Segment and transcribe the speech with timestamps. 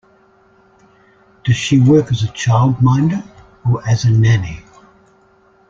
[1.45, 3.23] Does she work as a childminder
[3.63, 4.63] or as a nanny?